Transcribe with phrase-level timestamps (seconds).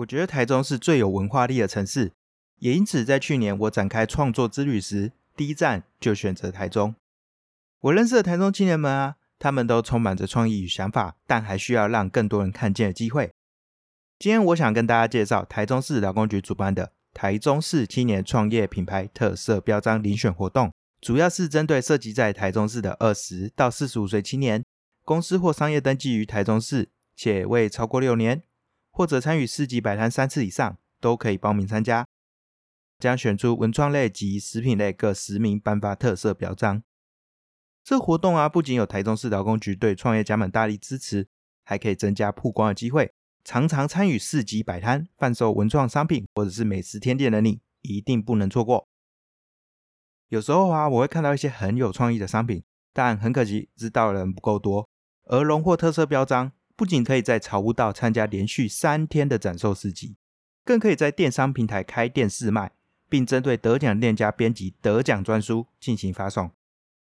[0.00, 2.12] 我觉得台中是最有文化力的城市，
[2.58, 6.94] 也因此在去年我展开创作之旅时，第一站就选择台中。
[7.80, 13.30] 我认识的台中青年们啊，他们都充满着创意与想法，但还需要让更多人看见的机会。
[14.18, 20.72] 今天我想跟大家介绍台中市劳工局主办的台中市青年创业品牌特色标章遴选活动，
[21.02, 24.64] 主要是针对涉及在台中市的二十到四十五岁青年，
[25.04, 28.42] 公司或商业登记于台中市且未超过六年。
[29.00, 32.06] 或者参与市集摆摊三次以上，都可以报名参加。
[32.98, 36.82] 将选出文创类及食品类各十名颁发特色表彰。
[37.82, 41.26] 这活动啊，不仅有台中市劳工局对创业家们大力支持，
[41.64, 43.10] 还可以增加曝光的机会。
[43.42, 48.86] 常常参与市集摆摊、贩售文创商品或者是美食甜点的你，一定不能错过。
[50.28, 52.62] 有时候啊，我会看到一些很有创意的商品，
[52.92, 54.86] 但很可惜，知道的人不够多，
[55.24, 56.52] 而荣获特色标章。
[56.80, 60.16] 不仅可以在草悟道参加连续三天的展售市集，
[60.64, 62.72] 更可以在电商平台开店试卖，
[63.06, 66.50] 并针对得奖店家编辑得奖专书进行发送，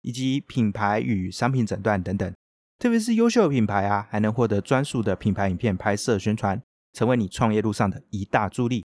[0.04, 2.34] 以及品牌与商品诊断等等。
[2.80, 8.86] 特别是优秀品牌啊，还能获得专属的品牌影片拍摄宣传，成为你创业路上的一大助力。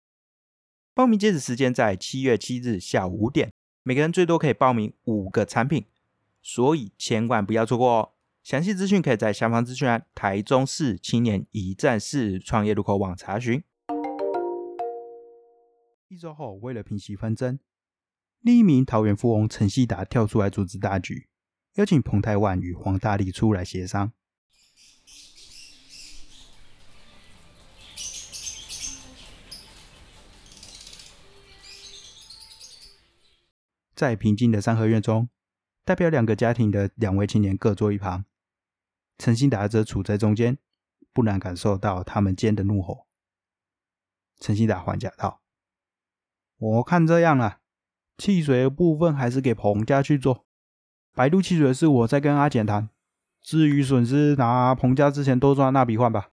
[0.92, 3.52] 报名截止时间在七月七日下午五点，
[3.84, 5.84] 每个人最多可以报名五个产品，
[6.42, 8.10] 所以千万不要错过哦。
[8.44, 13.64] 详细资讯可以在下方资讯栏台中市青年一站式创业入口网查询。
[16.08, 17.58] 一周后，为了平息纷争，
[18.40, 21.30] 另一名桃园富翁陈希达跳出来组织大局，
[21.76, 24.12] 邀请彭泰万与黄大力出来协商。
[33.94, 35.30] 在平静的三合院中，
[35.82, 38.26] 代表两个家庭的两位青年各坐一旁。
[39.18, 40.58] 陈兴达则处在中间，
[41.12, 43.06] 不难感受到他们间的怒火。
[44.40, 45.40] 陈兴达还价道
[46.58, 47.60] ：“我看这样啊，
[48.18, 50.44] 汽水的部分还是给彭家去做。
[51.14, 52.90] 白度汽水是我在跟阿简谈，
[53.40, 56.30] 至于损失，拿彭家之前多赚那笔换吧。”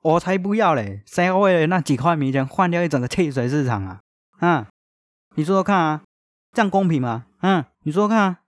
[0.00, 1.02] 我才不要嘞！
[1.04, 4.00] 谁要为了那几块米钱换掉一整个汽水市场啊？
[4.40, 4.64] 嗯，
[5.34, 6.04] 你说说看啊，
[6.52, 7.26] 这样公平吗？
[7.42, 8.40] 嗯，你说说看啊。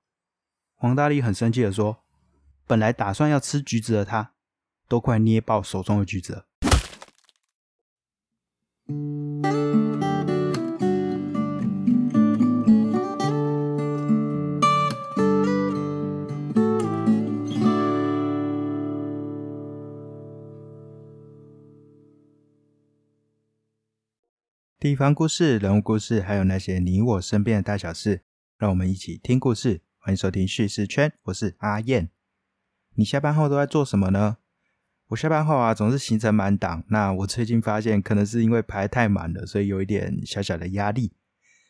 [0.76, 2.04] 黄大力很生气的说。
[2.70, 4.32] 本来打算要吃橘子的他，
[4.86, 6.46] 都快捏爆手中的橘子了。
[24.78, 28.22] 地方故事、人物故事，还有那些你我身边的大小事，
[28.56, 29.82] 让我们一起听故事。
[29.98, 32.12] 欢迎收听叙事圈，我是阿燕。
[32.94, 34.36] 你下班后都在做什么呢？
[35.08, 36.84] 我下班后啊，总是行程满档。
[36.88, 41.12] 那我最近发现，可能是因为排太满了，所以有一点小小的压力。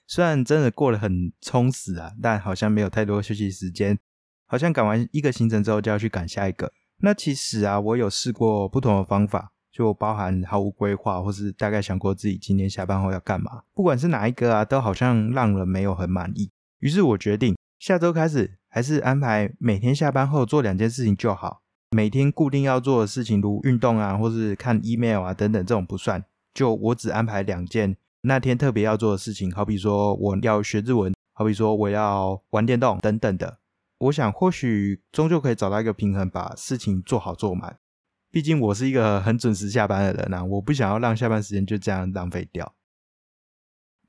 [0.07, 3.99] 虽然真的过得很充实啊，但好像没有太多休息时间。
[4.47, 6.73] 好像赶完一个行程之后，就要去赶下一个。
[6.99, 13.63] 那其实啊，我有试过不同的方法，就包含毫无规划，或是大概想过自己今天下班后要干嘛。
[13.73, 16.51] 不管是哪一个啊，都好像让人没有很满意。
[16.81, 18.59] 于是我决定下周开始。
[18.71, 21.63] 还是安排每天下班后做两件事情就好。
[21.91, 26.25] 每天固定要做的事情，如运动啊，或是看 email 啊等等，这种不算。
[26.55, 33.59] 就我只安排两件那天特别要做的事情，好比说我要学日文，好比说我要玩电动等等的。
[33.99, 37.77] 我想或许终究可以找到一个平衡，把事情做好做满。
[38.31, 42.73] 毕竟我是一个很准时下班的人啊，我不想要让下班时间就这样浪费掉。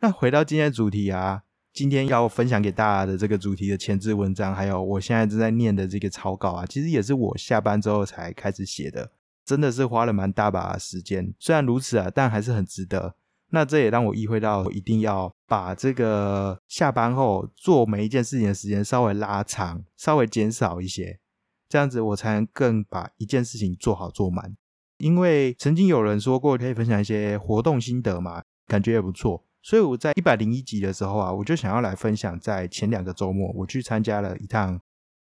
[0.01, 1.41] 那回到今天的主题啊。
[1.73, 9.11] 今天要分享给大家的这个主题的前置文章，还有我现在正在念的这个草稿啊，其实也是我下班之后才开始写的，
[9.45, 11.33] 真的是花了蛮大把时间。
[11.39, 13.15] 虽然如此啊，但还是很值得。
[13.53, 21.19] 那这也让我意会到，一定要把这个下班后做每一件事情的时间稍微拉长，稍微减少一些，
[21.67, 24.55] 这样子我才能更把一件事情做好做满。
[24.99, 29.43] 因为曾经有人说过，可以分享一些活动心得嘛，感觉也不错。
[29.63, 34.81] 所以我在一百零一集的时候啊，我就想要来分享，在前两个周末我去参加了一趟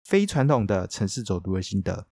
[0.05, 2.07] 非传统的城市走读的心得。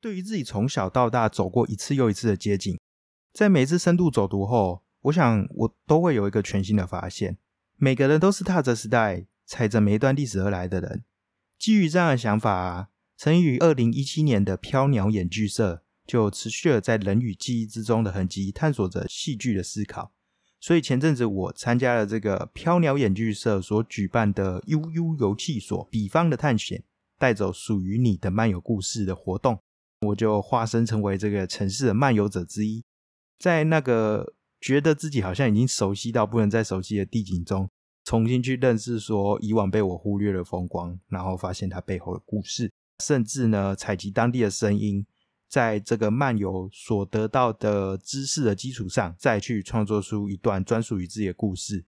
[0.00, 2.78] 对于自己从小到大走过一次又一次的街景，
[3.32, 4.82] 在每一次深度走读后。
[5.02, 7.38] 我想，我都会有一个全新的发现。
[7.76, 11.04] 每个人都是踏着时代、踩着每一段历史而来的人。
[11.58, 20.12] 基于这样的想法，曾于二零一七年的飘鸟演剧社就持续了在人与记忆之中的痕迹，探索着戏剧的思考。
[20.60, 26.84] 所以前阵子我参加了这个飘鸟演剧社所举办的悠悠游戏所彼方的探险，
[27.18, 29.58] 带走属于你的漫游故事的活动，
[30.02, 32.84] 我就化身成为这个城市的漫游者之一，
[33.40, 37.68] 在那个觉得自己好像已经熟悉到不能再熟悉的地景中，
[38.04, 42.72] 重新去认识说以往被我忽略的风光，然后发现它背后的故事，
[43.04, 45.04] 甚至呢采集当地的声音。
[45.48, 51.84] 在这个漫游所得到的知识的基础上，再去创作出一段专属于自己的故事，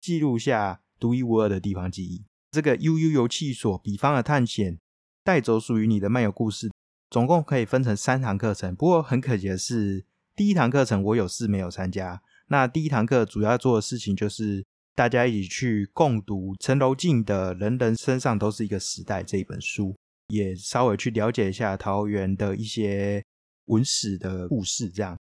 [0.00, 2.24] 记录下独一无二的地方记忆。
[2.52, 4.78] 这个悠悠游气所比方的探险，
[5.24, 6.70] 带走属于你的漫游故事，
[7.10, 8.72] 总共可以分成三堂课程。
[8.76, 10.04] 不过很可惜的是，
[10.38, 12.22] 第一堂课程我有事没有参加。
[12.46, 14.64] 那第一堂课主要做的事情就是
[14.94, 19.96] 大家一起去共读陈柔静的《人人身上都是一个时代》这一本书。
[20.28, 23.20] 也稍微去了解一下桃园的一些
[23.64, 25.18] 文史的故事，这样。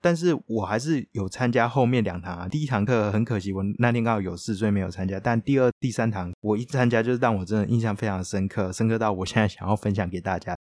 [0.00, 2.48] 但是我还是有参加后面两堂啊。
[2.48, 5.20] 第一堂课很可惜，我那天刚好有事，所以没有参加。
[5.20, 10.56] 但第二、第三堂我一参加，就是让我真的印象非常深刻，深刻到我现在想要分享给大家。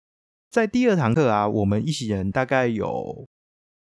[0.51, 3.27] 在第二堂课啊，我们一行人大概有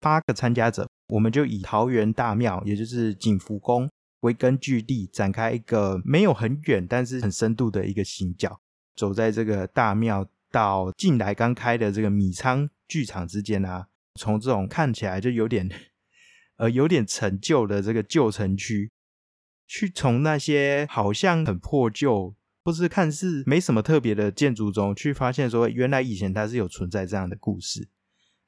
[0.07, 8.61] 八个参加者，我们就以桃园大庙，也就是景福宫为根据地，展开一个没有很远，但是很深度的一个行脚。
[8.95, 15.69] 走在这个大庙到近来刚开的这个米仓剧场之间啊，从这种看起来就有点
[16.59, 18.93] 呃有点陈旧的这个旧城区，
[19.67, 22.33] 去从那些好像很破旧
[22.65, 27.89] 或是看似没什么特别的建筑中，去发现说原来以前它是有存在这样的故事。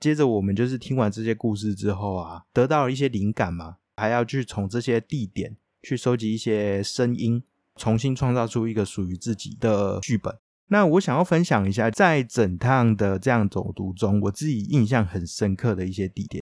[0.00, 7.42] 接着我们就是听完这些故事之后啊，得到了一些灵感嘛，还要去从这些地点去收集一些声音。
[7.80, 10.36] 重新创造出一个属于自己的剧本。
[10.66, 16.42] 那我想要分享一下，在整趟的这样走读中，我自己印象很深刻的一些地点。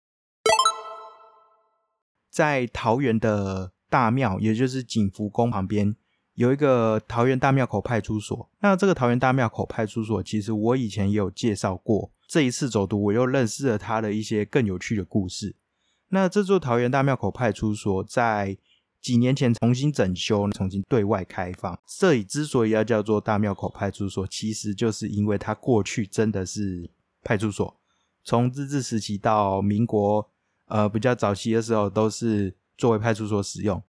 [2.31, 5.97] 在桃园的大庙，也就是景福宫旁边，
[6.35, 8.51] 有一个桃园大庙口派出所。
[8.61, 12.13] 那这个桃园大庙口派出所，其实我以前也有介绍过。
[12.33, 15.55] 这一次走读，我又认识了他的一些更有趣的故事。
[16.09, 18.57] 那这座桃园大庙口派出所，在
[19.03, 21.79] 几年前重新整修，重新对外开放。
[21.87, 26.89] 这里之所以要叫做大庙口派出所，其实就是因为它过去真的是
[27.23, 27.79] 派出所，
[28.25, 30.27] 从日治时期到民国，
[30.69, 33.83] 呃，比较早期的时候都是作为派出所使用。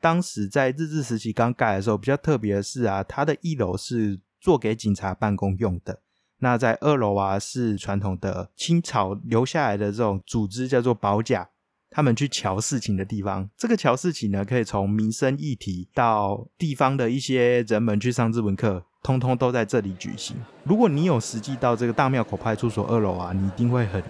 [0.00, 6.00] 当时在日治时期刚盖的时候，比较特别的是啊，它的一楼是做给警察办公用的，
[6.40, 11.48] 那在二楼啊是传统的清朝留下来的这种组织，叫做保甲。
[11.92, 20.36] 他们去瞧事情的地方，这个瞧事情呢，可以从民生议题到地方的一些人们去上日文课，通通都在这里举行。
[20.62, 24.00] 如果你有实际到这个大庙口派出所二楼啊，你一定会很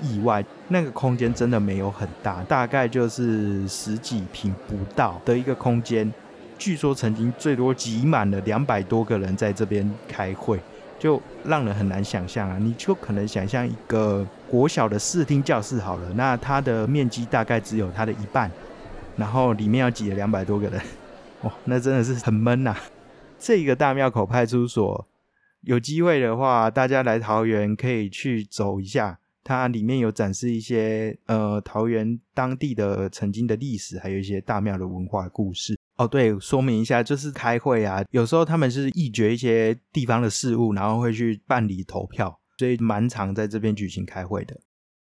[0.00, 6.12] 意外，那个空间真的没有很大，大概就是十几平不到的一个空间。
[6.56, 10.60] 据说曾经最多挤满了两百多个人在这边开会。
[10.98, 12.58] 就让人很难想象啊！
[12.58, 18.50] 你就可能想象一个国小的视听教室好了，那它的面积大概只有它的一半，
[19.16, 20.80] 然后里面要挤了两百多个人，
[21.42, 22.74] 哇，那真的是很闷呐！
[23.38, 25.06] 这个大庙口派出所，
[25.62, 35.78] 有机会的话，大家来桃园可以去走一下，它里面有展示一些呃桃园当地的曾经的历史，还有一些大庙的文化故事。
[35.96, 44.60] 哦，对，说明一下，就是开会啊，有时候他们是议决一些地方的事务，然后会去办理投票，所以蛮常在这边举行开会的。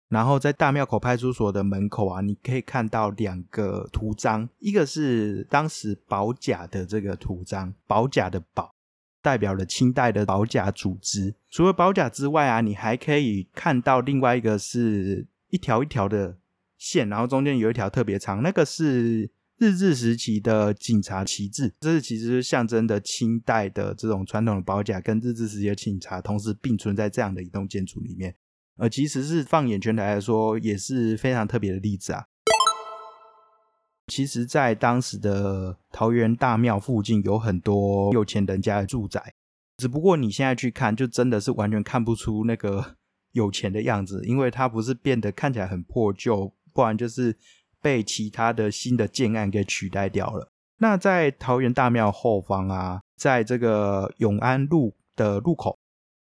[0.08, 8.72] 然后在大庙口派出所的门口啊，你可以看到两个图章，一个是当时保甲的这个图章，保甲的保
[9.24, 11.34] 代表了清代的保甲组织。
[11.50, 16.38] 除了保甲之外啊，你还可以看到另外一个是一条一条的
[16.78, 19.32] 线，然后中间有一条特别长，那个是。
[19.60, 28.36] 日治时期的警察旗帜，这是其实象征的清代的这种传统的保甲，跟日治时期的警察同时并存在这样的一栋建筑里面。
[28.78, 32.26] 呃，其实是放眼全台来说，也是非常特别的例子啊。
[34.06, 39.34] 其实，在当时的桃园大庙附近，有很多有钱人家的住宅，
[39.78, 42.96] 只不过你现在去看，就真的是完全看不出那个
[43.34, 47.36] 有钱的样子，因为它不是变得看起来很破旧，不然就是。
[47.88, 50.52] 被其他的新的建案给取代掉了。
[50.80, 55.80] 那在桃园大庙后方啊，在这个永安路的路口，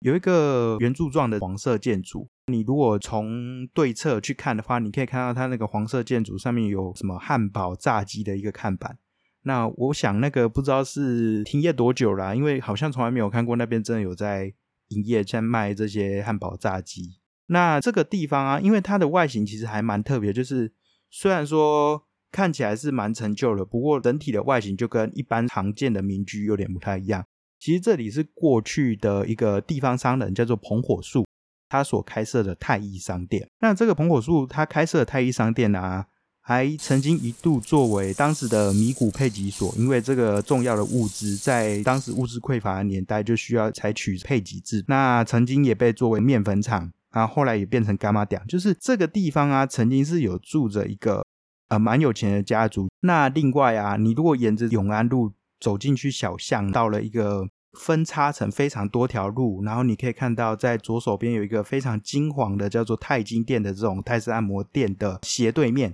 [0.01, 2.29] 有一个圆柱状的黄色建筑。
[2.45, 8.99] 你如果从对侧去看的话，你可以看到它那个黄色建筑上面有什么汉堡炸鸡的一个看板。
[9.41, 14.53] 那我想那个不知道是停业多久了，因为好像从来没有看过那边真的有在
[14.89, 17.17] 营业在卖这些汉堡炸鸡。
[17.47, 20.71] 那这个地方啊，因为它的外形其实还蛮特别，就是
[21.09, 27.25] 虽然说看起来是蛮陈旧的，不过整体的外形就跟一般常见的民居有点不太一样。
[27.59, 31.25] 其实这里是过去的一个地方商人，叫做彭火树，
[31.67, 33.49] 他所开设的太一商店。
[33.59, 36.05] 那这个彭火树他开设的太一商店呢，
[36.41, 44.85] 还曾经一度作为当时的米谷配给所，因为这个重要的物资在当时物资匮乏的年代，就需要采取配给制。
[44.87, 48.41] 那曾经也被作为面粉厂，啊，后来也变成干妈店。
[48.47, 51.25] 就是这个地方啊，曾经是有住着一个
[51.67, 52.89] 呃蛮有钱的家族。
[53.01, 55.33] 那另外啊，你如果沿着永安路。
[55.61, 57.45] 走进去小巷，到了一个
[57.77, 65.93] 分叉成非常多条路，然后你可以看到在左手边有一个非常金黄的叫做泰金店的这种泰式按摩店的斜对面，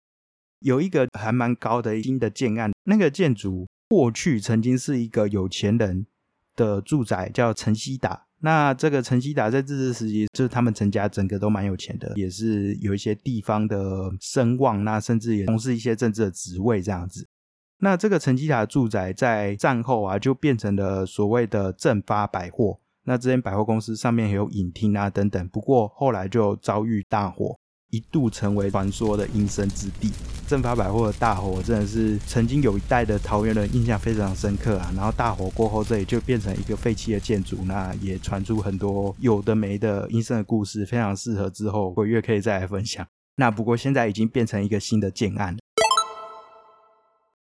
[0.59, 2.71] 有一个还蛮高的新的建案。
[2.83, 6.05] 那个建筑过去曾经是一个有钱人
[6.55, 8.24] 的住宅，叫陈希达。
[8.41, 17.27] 那这个陈希达在日治时期，就是他们陈家整个都蛮有钱的，也是有一些地方的声望，那甚至也从事一些政治的职位这样子。
[17.79, 22.79] 那这个陈基塔住宅在战后啊，就变成了所谓的正发百货。
[23.03, 25.47] 那这间百货公司上面也有影厅啊等等。
[25.49, 27.59] 不过后来就遭遇大火，
[27.95, 30.11] 一度成为传说的阴森之地。
[30.47, 34.91] 正发百货的大火真的是曾经有一代的桃园人印象非常深刻啊。
[34.95, 43.07] 然后大火过后，这里就变成一个废弃的建筑，那也传出很多有的没的阴森的故事，非常适合之后鬼月可以再来分享。
[43.37, 45.57] 那不过现在已经变成一个新的建案。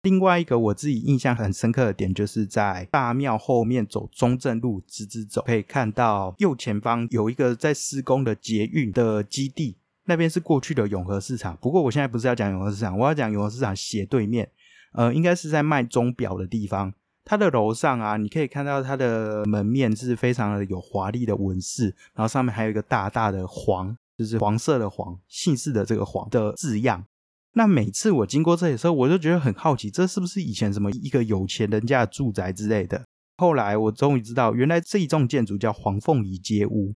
[0.03, 9.77] 另外一个我自己印象很深刻的点，就是在大庙后面走中正路直直走，可以看到右前方有一个在施工的捷运的基地，
[10.12, 11.58] 那边是过去的永和市场。
[11.62, 14.50] 不过我现在不是要讲永和市场，我要讲永和市场斜对面，
[14.94, 16.94] 呃，应该是在卖钟表的地方。
[17.24, 27.06] 它的楼上啊，你可以看到它的门面是非常的有华丽的纹饰，然后上面还有一个大大的黄，就是黄色的黄，姓氏的这个黄的字样。
[27.53, 33.06] 那每次我经过这里的时候，我就觉得很好奇，这是不是以前什么一个有钱人家的住宅之类的？
[33.38, 36.94] 后来我终于知道，原来这一栋建筑叫黄凤仪街屋，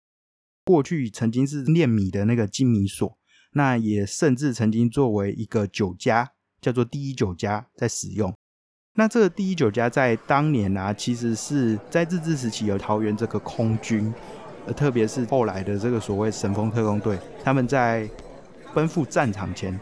[0.66, 3.16] 过去曾经是炼米的那个精米所，
[3.52, 8.34] 那也甚至曾经作为一个酒家，叫做第一酒家在使用。
[8.94, 14.12] 那这个第一酒家在当年啊，其实是在日治时期有桃园这个空军，
[14.66, 18.10] 呃，特别是后来的这个所谓神风特工队，他们在
[18.74, 19.78] 奔赴战场前。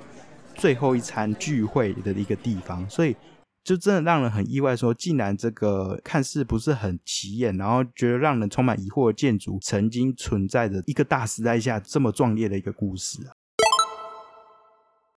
[0.57, 3.17] 最后一餐聚会的一个地方，所以
[3.65, 13.33] 就真的让人很意外，说竟然这个看似不是很起眼，然后觉得让人充满疑惑的建筑，曾经存在着一个大时代下这么壮烈的一个故事啊！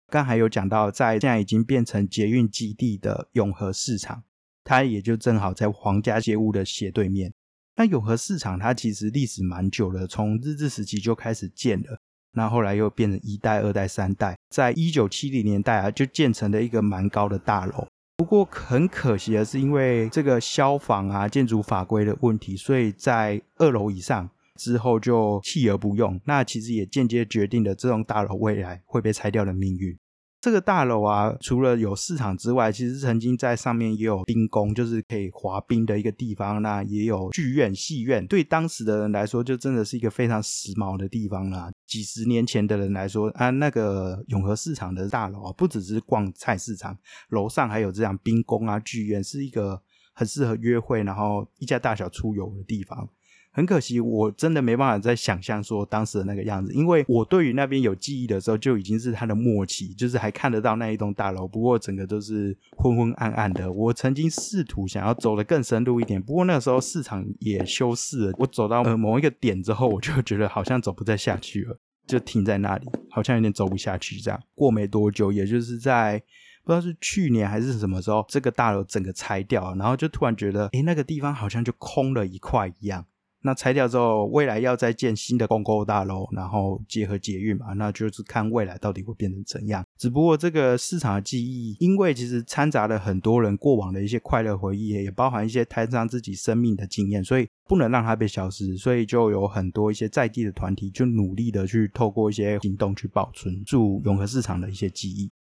[0.09, 4.23] 刚还有讲到，在现在已经变成捷运基地的永和市场，
[4.63, 7.35] 它也就正好在皇家街屋的斜对面。
[7.75, 11.99] 那永和市场它其实历史蛮久了，从日治时期就开始建了。
[12.31, 17.89] 那后来又变成一代、二代、三代，在一九七零年代啊，就建成了一个蛮高的大楼。
[18.17, 26.19] 不过很可惜的是，因为这个消防啊、建筑法规的问题，所以在二楼以上之后就弃而不用。
[26.25, 29.97] 那其实也间接决定了这栋大楼未来会被拆掉的命运。
[30.41, 36.63] 这个大楼啊，除了有市场之外，其实曾经在上面也有冰宫，就是可以滑冰的一个地方。
[36.63, 41.71] 那也有剧院、戏院，对当时的人来说，就真的是一个非常时髦的地方啦。
[41.87, 49.81] 几十年前的人来说，啊，那个永和市场的大楼啊，不只是逛菜市场，楼上还有这样冰宫啊、剧院，是一个
[50.13, 53.09] 很适合约会，然后一家大小出游的地方。
[53.57, 63.73] 很可惜，我真的没办法再想象说当时的那个样子，因为我对于那边有记忆的时候，就已经是它的末期，就是还看得到那一栋大楼，不过整个都是昏昏暗暗的。
[63.73, 68.33] 我曾经试图想要走得更深入一点，不过那个时候市场也休市了。
[68.37, 74.39] 我走到呃某一个点之后，我就觉得好像走不再下去了，就停在那里，好像有点走不下去这样。
[74.55, 76.23] 过没多久，也就是在
[76.63, 83.07] 不知道是去年还是什么时候，这个大楼整个拆掉了，然后就突然觉得，诶，那个地方好像就空了一块一样。
[83.47, 89.85] 那拆掉之后，未来要再建新的公共大楼，然后结合捷运嘛，那就是看未来到底会变成怎样。
[89.97, 98.77] 只不过这个市场的记忆，因为其实掺杂了很多人过往的一些快乐回忆，也包含一些摊上自己生命的经验，所以不能让它被消失。
[98.77, 105.31] 所以就有很多一些在地的团体，就努力的去透过一些行动去保存住永和市场的一些记忆。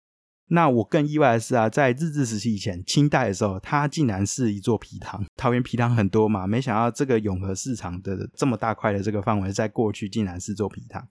[0.48, 5.24] 那我更意外的是啊，在日治时期以前，清代的时候，它竟然是一座皮塘。
[5.36, 11.08] 桃园皮塘很多嘛，没想到这个永和市场的这么大块的这个范围，在过去竟然是座皮塘。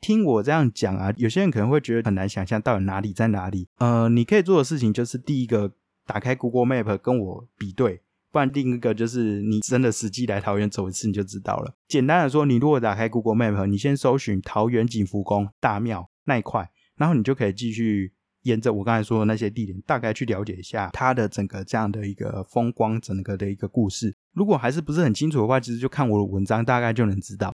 [0.00, 3.66] 听我这样讲啊，有些人可能会觉得很难想象到底哪里在哪里。
[3.78, 5.72] 呃，你可以做的事情就是第一个
[6.06, 11.74] 打开 Google Map 跟我比对，不然另一个就是你真的实际来桃园走一次你就知道了。
[11.86, 24.16] 简单的说，你如果打开 Google Map，你先搜寻桃园景福宫大庙那一块，然后你就可以继续沿着我刚才说的那些地点，大概去了解一下它的整个这样的一个风光，整个的一个故事。
[24.32, 27.52] 如果还是不是很清楚的话，其实就看我的文章，大概就能知道。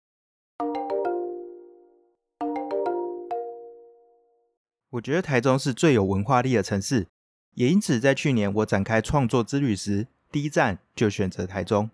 [4.91, 7.09] 我觉得台中是最有文化力的城市，
[7.55, 11.91] 也因此在去年我展开创作之旅时，第一站就选择台中。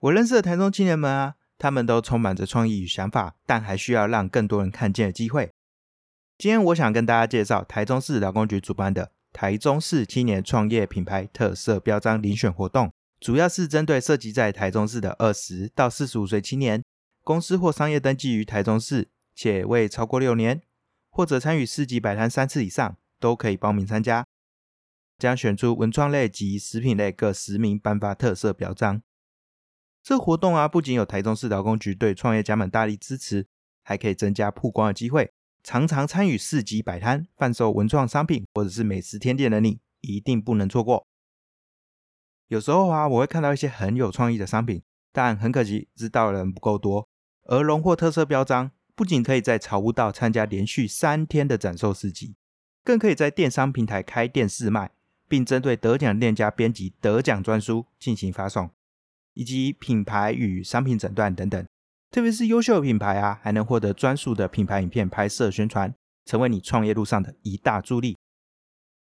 [0.00, 5.52] 我认识的台中青年们啊，他们都充满着创意与想法，但还需要让更多人看见的机会。
[6.38, 16.82] 今天我想跟大家介绍台中市劳工局主办的台中市青年创业品牌特色标章遴选活动，主要是针对涉及在台中市的二十到四十五岁青年，
[17.22, 20.60] 公司或商业登记于台中市且未超过六年。
[21.14, 24.24] 或者参与市级摆摊三次以上，都可以报名参加。
[25.18, 29.02] 将选出文创类及食品类各十名颁发特色表彰。
[30.02, 33.46] 这活动啊，不仅有台中市劳工局对创业家们大力支持，
[33.84, 35.32] 还可以增加曝光的机会。
[35.62, 41.06] 常常参与市集摆摊、贩售文创商品或者是美食甜点的你，一定不能错过。
[42.48, 47.08] 有时候啊，我会看到一些很有创意的商品，但很可惜，知道的人不够多，
[47.44, 48.72] 而荣获特色标章。
[48.94, 52.36] 不仅可以在草悟道参加连续三天的展售市集，
[52.84, 54.92] 更可以在电商平台开店试卖，
[55.32, 58.68] 并针对得奖店家编辑得奖专书进行发送，
[59.32, 61.66] 以及品牌与商品诊断等等。
[62.10, 65.94] 特别是优秀的品牌啊，还能获得专属的品牌影片拍摄宣传，
[66.26, 68.18] 成为你创业路上的一大助力。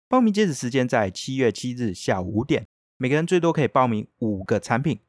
[0.07, 4.99] 报名截止时间在七月七日下午五点，每个人最多可以报名五个产品，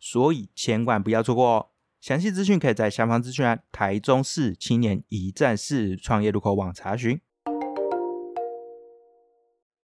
[0.00, 1.66] 所以千万不要错过哦。
[2.00, 7.20] 详细资讯可以在下方资讯栏台中市青年一站式创业入口网查询。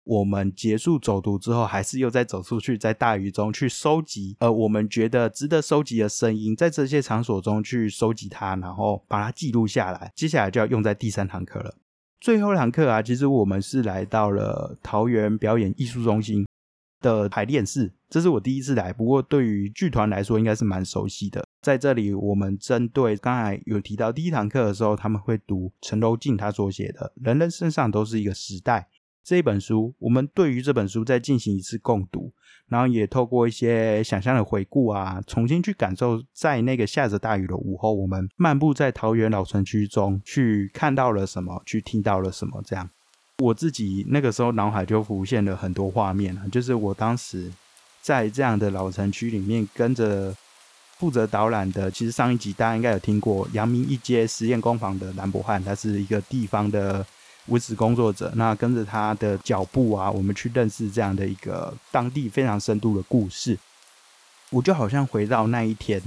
[0.04, 10.12] 我们结束走读之后，还是又再走出去，在大雨中去收集，呃，我们觉得值得收集的声音，在这些场所中去收集它，然后把它记录下来。
[10.14, 11.74] 接下来就要用在第三堂课了。
[12.20, 16.46] 最后一堂课啊，其实我们是来到了桃园表演艺术中心
[17.00, 21.44] 的排练室，这是我第一次来，不过对于剧团来说，应该是蛮熟悉的。
[21.62, 28.86] 在这里，我们针对刚才有提到第一堂课的时候，他们会读陈柔静他所写的《人人身上都是一个时代》
[29.24, 29.94] 这一本书。
[29.98, 32.32] 我们对于这本书再进行一次共读，
[32.68, 42.62] 然后也透过一些想象的回顾啊，重新去感受在那个下着大雨的午后，我们漫步在桃园老城区中，去看到了什么，去听到了什么。
[42.64, 42.88] 这样，
[43.38, 47.50] 我自己那个时候脑海就浮现了很多画面啊，就是我当时
[48.02, 50.34] 在这样的老城区里面跟着。
[50.96, 57.04] 负责导览的，其实上一集大家应该有听过，阳明一街实验工坊的兰博汉，他是一个地方的
[57.46, 58.32] 文史工作者。
[58.36, 63.58] 那跟着他的脚步啊，我们去认识这样的一个当地非常深度的故事。
[64.50, 66.00] 我就好像回到那一天，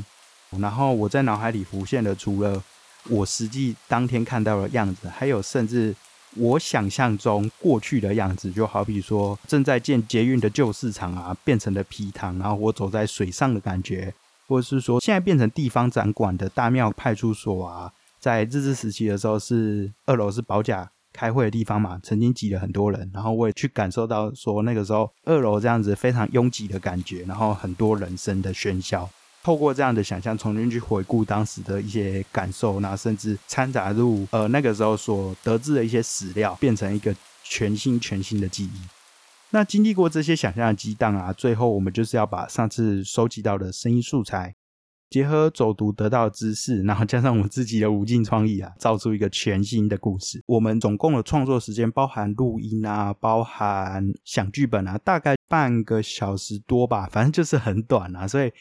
[0.59, 2.63] 然后我在脑海里浮现的，除了
[3.09, 5.95] 我实际当天看到的样子，还有甚至
[6.35, 14.13] 我想象中过去的样子，就好比说正在建捷运的旧市场啊，变成了皮塘，然后我走在水上的感觉。
[14.49, 29.09] 或者是说，现在变成地方展馆的大庙派出所啊，在日治时期的时候是二楼是保甲开会的地方嘛，曾经挤了很多人，然后我也去感受到说那个时候二楼这样子非常拥挤的感觉，然后很多人声的喧嚣，
[29.43, 38.79] 透过这样的想象重新去回顾当时的一些感受，那甚至掺杂入呃那个时候所得知的一些史料，变成一个全新全新的记忆。
[39.51, 44.53] 那经历过这些想象的激荡啊，最后我们就是要把上次收集到的声音素材，
[45.09, 50.41] 结合走读得到的知识， 然后加上我自己的无尽创意啊，造出一个全新的故事。
[50.45, 58.27] 我们总共的创作时间，包含录音啊，包含想剧本啊，大概半个小时多吧，反正就是很短啊。
[58.27, 58.51] 所以，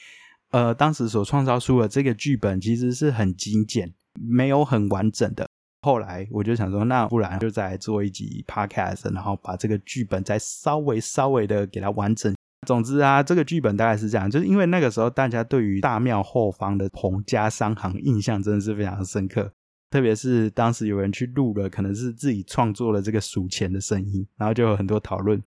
[0.51, 5.49] 呃，当时所创造出的这个剧本其实是很精简，没有很完整的。
[5.83, 12.35] 后来我就想说，那不然就再做一集 podcast，然后把这个剧本再稍微稍微的给它完整。
[12.67, 19.53] 总之啊，这个剧本大概是这样，就是因为那个时候大家对于大庙后方的彭家商行印象真的是非常深刻，
[19.89, 25.41] 特别是当时有人去录了，可能是自己创作了这个数钱的声音，然后就有很多讨论。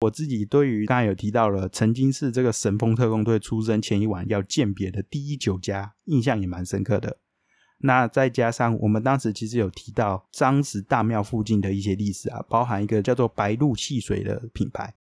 [0.00, 7.18] 我自己对于刚才有提到了，曾经是这个神风特工队出生前一晚要鉴别的第一酒家，印象也蛮深刻的。
[7.82, 14.94] 那再加上我们当时其实有提到张石大庙附近的一些历史啊，包含一个叫做白鹿汽水的品牌。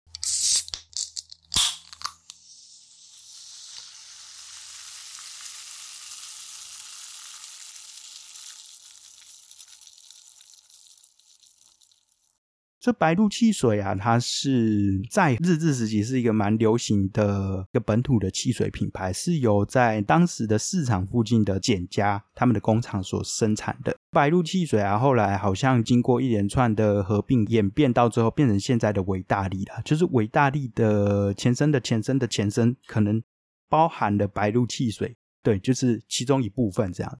[12.80, 24.96] 这白鹿汽水啊，它是在日治时期是一个蛮流行的一个本土的汽水品牌，是由在当时的市场附近的简家他们的工厂所生产的白鹿汽水啊。
[24.96, 33.22] 后来好像经过一连串的合并演变，到最后变成现在的维大利了，就是维大利的前身的前身的前身，可能
[33.68, 37.18] 包含了白鹿汽水，对，就是其中一部分这样。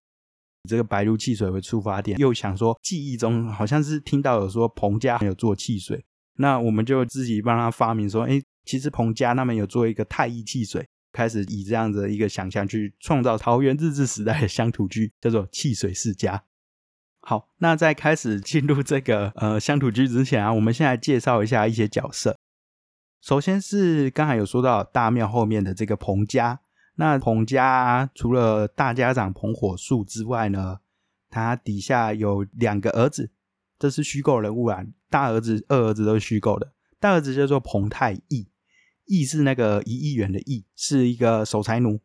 [0.69, 16.43] 这个白鹿汽水为出发点，又想说记忆中好像是听到有说彭家有做汽水，那我们就自己帮他发明说，哎，其实彭家他们有做一个太一汽水，开始以这样的一个想象去创造桃园日治时代的乡土剧，叫做汽水世家。
[17.21, 22.37] 好，那在开始进入这个呃乡土剧之前啊，我们先来介绍一下一些角色。
[23.21, 26.59] 首先是刚才有说到大庙后面的这个彭家。
[27.01, 30.81] 那彭家除了大家长彭火树之外呢，
[31.31, 33.31] 他底下有两个儿子，
[33.79, 34.85] 这是虚构人物啊。
[35.09, 36.73] 大儿子、二儿子都是虚构的。
[36.99, 38.47] 大儿子叫做彭太义，
[39.05, 41.99] 义是那个一亿元的义，是一个守财奴。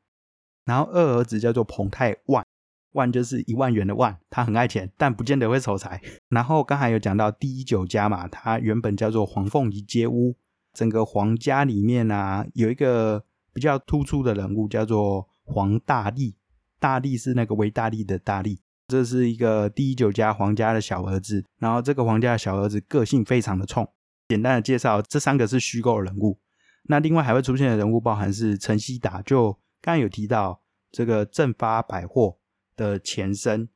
[0.64, 2.46] 然后二儿子叫做彭太万，
[2.92, 6.00] 万就是一万元的万，他很爱钱，但不见得会守财。
[6.30, 10.38] 然后刚才有讲到第一酒家嘛，他原本叫做黄凤仪街屋，
[10.72, 13.26] 整个皇家里面啊有一个。
[13.56, 16.36] 比较突出的人物叫做黄大力，
[16.78, 21.42] 大力是那个维大力的大力，这是一个第一酒家皇家的小儿子。
[21.58, 23.90] 然后这个皇家的小儿子个性非常的冲。
[24.28, 26.38] 简单的介绍，这三个是虚构的人物。
[26.82, 30.60] 那另外还会出现的人物包含是陈希达，就刚刚有提到
[30.92, 32.36] 这个正发百货
[32.76, 33.66] 的前身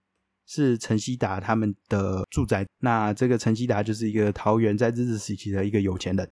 [0.46, 2.66] 是陈希达他们的住宅。
[2.80, 6.30] 那这个陈希达就是一个桃园在日治时期的一个有钱人。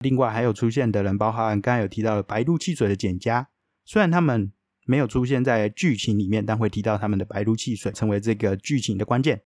[0.00, 3.48] 另外还有出现的人，包含刚才有提到的白鹿汽水的简家，
[3.84, 4.52] 虽然他们
[4.86, 9.42] 没有出现在剧情里面，但会提到他们的白鹿汽水成为这个剧情的关键。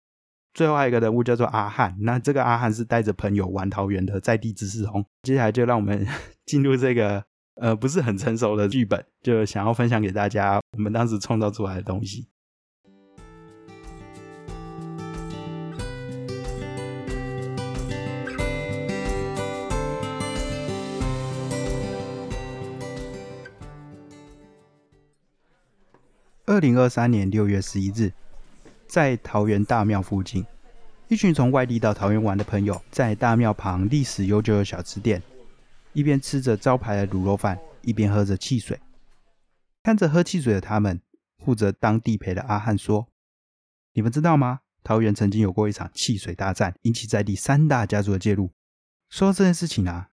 [0.54, 5.02] 最后还有一个人物叫做阿汉，那这个阿汉是带着朋友玩桃园的在地知识红。
[5.24, 6.06] 接下来就让我们
[6.44, 12.28] 进入这个呃不是很成熟的剧本，就想要分享给大家我们当时创造出来的东西。
[26.52, 28.12] 二零二三年六月十一日，
[28.86, 30.44] 在桃园大庙附近，
[31.08, 35.22] 一群从外地到桃园玩的朋友，在大庙旁历史悠久的小吃店，
[35.94, 38.78] 一边吃着招牌的卤肉饭，一边喝着汽水。
[39.82, 41.00] 看着喝汽水的他们，
[41.42, 43.08] 负责当地陪的阿汉说
[43.94, 44.60] ：“你们知道吗？
[44.84, 48.50] 桃园曾经有过一场汽水大战，引起在地三大家族的介入。
[49.08, 50.10] 说到这件事情啊，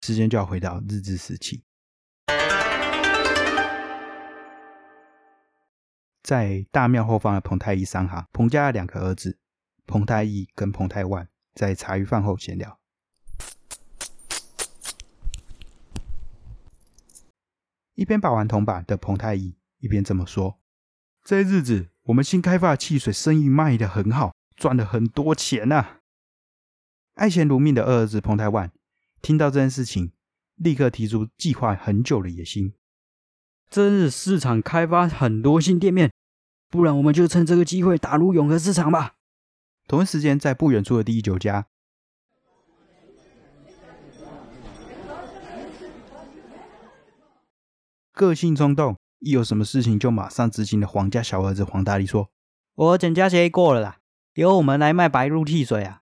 [0.00, 1.64] 时间就要回到日治时期。”
[6.22, 9.38] 在大庙后方的彭太医商行，彭家的两个儿子
[9.86, 12.78] 彭太义跟彭太万在茶余饭后闲聊。
[17.94, 20.58] 一边把玩铜板的彭太义一边这么说
[21.22, 25.98] ：“这些日子，我们新开发的汽水生意卖得很好，赚了很多钱呐。”
[27.14, 28.72] 爱钱如命的二儿子彭太万
[29.20, 30.12] 听到这件事情，
[30.56, 32.74] 立刻提出计划很久的野心。
[33.70, 36.10] 真日市场开发很多新店面，
[36.68, 39.14] 不然我们就趁这个机会打入永和市场吧。
[39.86, 41.66] 同一时间，在不远处的第一酒家，
[48.12, 52.28] 个性冲动，一有什么事情就马上执行的皇家小儿子黄大力说
[52.74, 53.98] ：“我减价协议过了啦，
[54.34, 56.00] 由我们来卖白鹿汽水啊，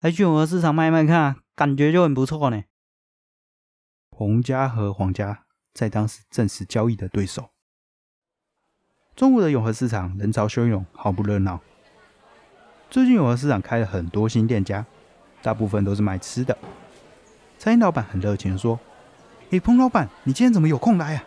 [0.00, 2.64] 来去永和市场卖卖看，感觉就很不错呢。”
[4.10, 5.46] 洪家和黄家。
[5.72, 7.50] 在当时正式交易的对手。
[9.16, 11.60] 中午的永和市场人潮汹涌，毫不热闹。
[12.88, 14.86] 最近永和市场开了很多新店家，
[15.42, 16.56] 大部分都是卖吃的。
[17.58, 18.80] 餐饮老板很热情的说
[19.50, 21.24] ：“诶，彭老板，你今天怎么有空来啊？”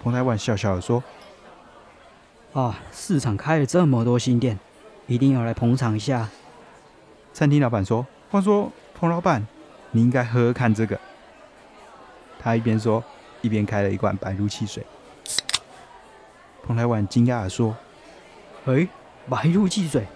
[0.00, 1.02] 彭台万笑笑的说
[2.52, 4.60] ：“啊，市场开了这么多新店，
[5.06, 6.28] 一定要来捧场一下。”
[7.32, 9.44] 餐厅老板说：“话说，彭老板，
[9.90, 11.00] 你应该喝喝看这个。”
[12.38, 13.02] 他一边说。
[13.44, 14.82] 一边开了一罐白露汽水，
[16.62, 17.76] 彭台晚惊讶的说
[18.64, 18.88] ：“哎，
[19.28, 20.06] 白露汽水，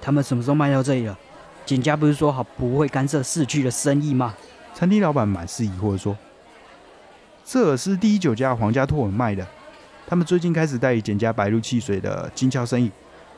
[0.00, 1.16] 他们什么时候卖到这里了？
[1.64, 4.34] 简家不是说好不会干涉市区的生意吗？”
[4.74, 6.18] 餐厅老板满是疑惑的说
[7.46, 9.46] ：“这是第一酒家皇家托尔卖的，
[10.04, 12.90] 他们最近开始代理简家白露汽水的经销生意，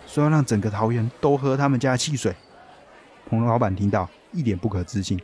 [0.07, 2.35] 说要让整个桃园都喝他们家的汽水。”
[3.29, 5.21] 彭老板听到一脸不可置信，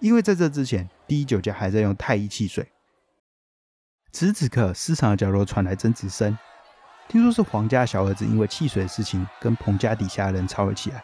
[0.00, 2.66] 因为在这之前，第一酒家还在用太一汽水。
[4.14, 6.38] 此时此刻，市场的角落传来争执声。
[7.08, 11.02] 听说是黄家小儿子因为汽水的事情跟彭家底下的人吵了起来。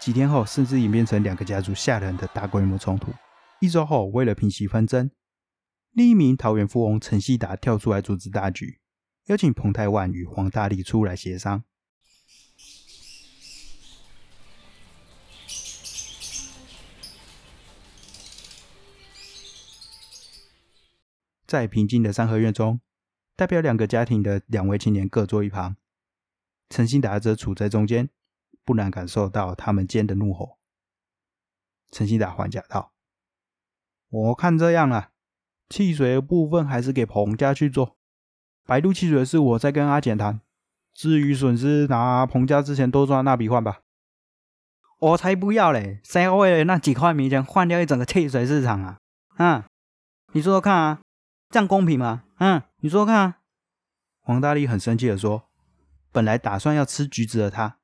[0.00, 3.12] 几天后，甚至演变成两个家族下人的大规模冲突。
[3.60, 5.08] 一周后，为了平息纷争，
[5.92, 8.80] 另一名桃园富翁陈希达跳出来组织大局，
[9.26, 11.62] 邀请彭泰万与黄大力出来协商。
[21.46, 22.80] 在平静的三合院中，
[23.36, 25.76] 代表两个家庭的两位青年各坐一旁，
[26.68, 28.10] 陈新达则处在中间，
[28.64, 30.58] 不难感受到他们间的怒火。
[31.90, 32.92] 陈新达还价道
[34.10, 35.10] ：“我看这样啊，
[35.68, 37.96] 汽水部分还是给彭家去做，
[38.64, 40.40] 白鹿汽水是我在跟阿简谈，
[40.92, 43.82] 至于损失，拿彭家之前多赚那笔换吧。”
[44.98, 46.00] 我才不要嘞！
[46.02, 48.98] 谁要为了那几块米钱换掉一整个汽水市场啊？
[49.36, 49.62] 嗯，
[50.32, 51.00] 你说说看啊！
[51.48, 52.24] 这样公平吗？
[52.38, 53.42] 嗯，你说说看。
[54.20, 55.48] 黄大力很生气的说
[56.10, 57.78] ：“本来打算要吃橘子的他，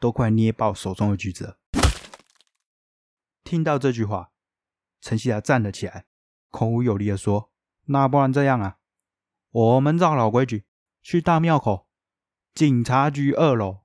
[0.00, 1.58] 都快捏爆手中的橘子了。”
[3.44, 4.30] 听到这句话，
[5.02, 6.06] 陈希达站了起来，
[6.50, 7.52] 口无有力的说
[7.86, 8.78] ：“那不然这样啊，
[9.50, 10.64] 我们照老规矩，
[11.02, 11.86] 去大庙口
[12.54, 13.82] 警察局二楼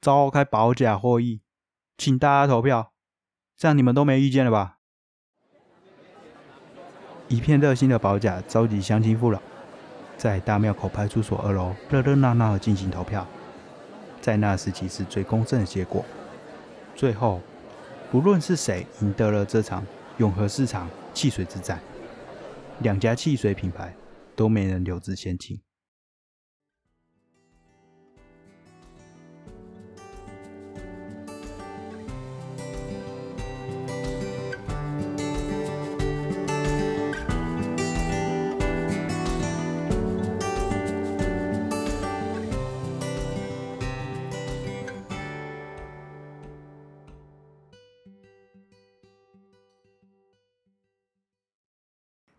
[0.00, 1.42] 召开保甲会议，
[1.96, 2.92] 请大家投票，
[3.56, 4.75] 这样你们都没意见了吧？”
[7.28, 9.40] 一片热心的保甲召集乡亲父老，
[10.16, 13.26] 在大庙口派出所二楼热热闹闹的进行投票，
[14.20, 16.04] 在那时其是最公正的结果。
[16.94, 17.40] 最后，
[18.12, 19.84] 不论是谁赢得了这场
[20.18, 21.80] 永和市场汽水之战，
[22.78, 23.92] 两家汽水品牌
[24.36, 25.58] 都没人留之先进。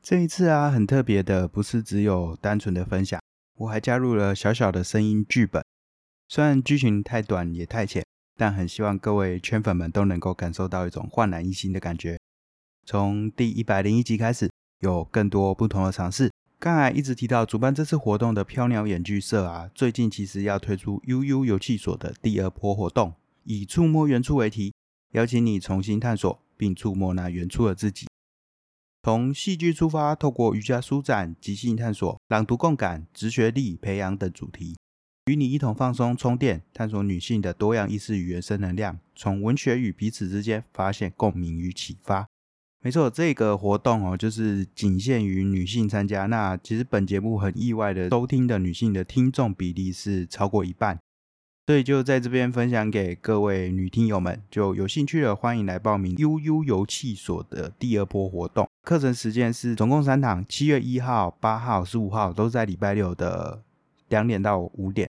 [0.10, 3.20] 这一次啊，很特别的，不是只有单纯的分享，
[3.58, 5.62] 我还加入了小小的声音剧本。
[6.30, 8.06] 虽然剧情太短也太浅，
[8.38, 12.18] 但很希望各位圈粉们都能够感受到一种焕然一新的感觉。
[12.86, 16.32] 从第一百零一集开始，有更多不同的尝试。
[16.58, 24.74] 刚才一直提到主办这次活动的飘鸟演剧社啊，最近其实要推出悠悠游戏所的第二波活动，以触摸原初为题，
[25.12, 28.07] 邀请你重新探索并触摸那原初的自己。
[29.08, 34.76] 从戏剧出发，透过瑜伽舒展、即兴探索、朗读共感、直觉力培养等主题，
[35.28, 42.28] 与你一同放松充电，探索女性的多样意识与原生能量，从文学与彼此之间发现共鸣与启发。
[42.84, 46.26] 没错，这个活动哦，就是仅限于女性参加。
[46.26, 51.00] 那其实本节目很意外的，收听的女性的听众比例是超过一半。
[51.68, 58.66] 所以就在这边分享给各位女听友们，就有兴趣的欢迎来报名悠悠游气所的第二波活动。
[58.84, 63.62] 课程时间是总共三堂，七月一号、八号、十五号都在礼拜六的
[64.08, 65.10] 两点到五点。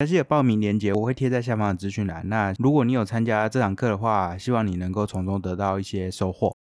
[0.00, 2.28] 详细的报名链接我会贴在下方的资讯栏。
[2.28, 6.54] 那如果你有参加这堂课的话，希望你能够从中得到一些收获。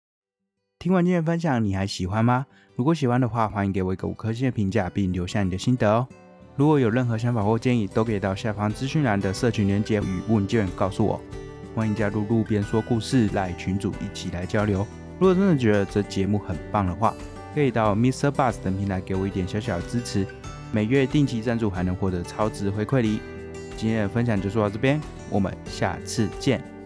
[0.79, 2.45] 听完今天分享，你还喜欢吗？
[2.77, 6.07] 如果喜欢的话，欢迎给我一个五颗星的评价，并留下你的心得哦。
[6.57, 11.21] 如果有任何想法或建议，都可以到下方资讯栏的社群链接与问卷告诉我。
[11.75, 14.79] 欢迎加入路边说故事来群组一起来交流。
[15.19, 17.13] 如果真的觉得这节目很棒的话，
[17.53, 18.31] 可以到 Mr.
[18.31, 20.25] Bus 等平台给我一点小小的支持。
[20.71, 23.19] 每月定期赞助还能获得超值回馈礼。
[23.77, 26.76] 今天的分享就说到这边，我们下次见。